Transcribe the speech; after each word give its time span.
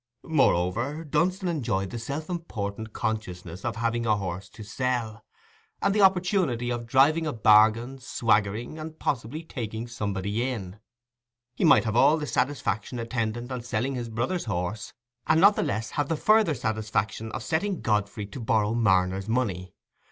Moreover, 0.23 1.03
Dunstan 1.03 1.47
enjoyed 1.47 1.91
the 1.91 1.99
self 1.99 2.27
important 2.27 2.91
consciousness 2.91 3.63
of 3.63 3.75
having 3.75 4.07
a 4.07 4.15
horse 4.17 4.49
to 4.49 4.63
sell, 4.63 5.23
and 5.79 5.93
the 5.93 6.01
opportunity 6.01 6.71
of 6.71 6.87
driving 6.87 7.27
a 7.27 7.33
bargain, 7.33 7.99
swaggering, 7.99 8.79
and 8.79 8.97
possibly 8.97 9.43
taking 9.43 9.87
somebody 9.87 10.41
in. 10.41 10.79
He 11.53 11.63
might 11.63 11.83
have 11.85 11.95
all 11.95 12.17
the 12.17 12.25
satisfaction 12.25 12.97
attendant 12.97 13.51
on 13.51 13.61
selling 13.61 13.93
his 13.93 14.09
brother's 14.09 14.45
horse, 14.45 14.91
and 15.27 15.39
not 15.39 15.55
the 15.55 15.61
less 15.61 15.91
have 15.91 16.09
the 16.09 16.17
further 16.17 16.55
satisfaction 16.55 17.31
of 17.33 17.43
setting 17.43 17.81
Godfrey 17.81 18.25
to 18.25 18.39
borrow 18.39 18.73
Marner's 18.73 19.29
money. 19.29 19.75